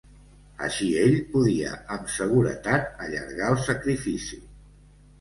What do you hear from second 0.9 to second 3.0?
ell podia amb seguretat